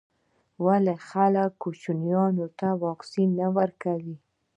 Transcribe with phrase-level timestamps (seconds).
[0.65, 4.15] ولي خلګ کوچنیانو ته واکسین نه ورکوي.